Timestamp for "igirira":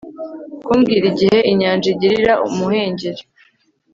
1.93-2.33